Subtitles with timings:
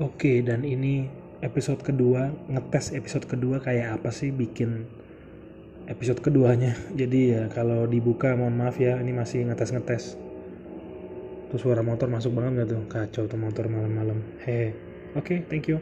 [0.00, 1.12] Oke, dan ini
[1.44, 4.88] episode kedua, ngetes episode kedua kayak apa sih bikin
[5.92, 6.72] episode keduanya.
[7.00, 10.16] Jadi ya kalau dibuka mohon maaf ya, ini masih ngetes-ngetes.
[11.52, 12.82] Tuh suara motor masuk banget gak tuh?
[12.88, 14.24] Kacau tuh motor malam-malam.
[14.40, 14.72] Hei,
[15.12, 15.76] Oke, thank you.